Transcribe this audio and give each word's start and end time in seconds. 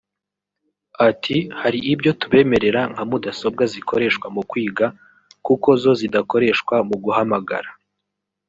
Ati 1.09 1.37
“Hari 1.61 1.79
ibyo 1.93 2.11
tubemerera 2.21 2.81
nka 2.91 3.03
mudasobwa 3.09 3.63
zikoreshwa 3.73 4.27
mu 4.35 4.41
kwiga 4.49 4.85
kuko 5.45 5.69
zo 5.81 5.91
zidakoreshwa 5.99 6.75
mu 6.89 6.95
guhamagara” 7.03 7.69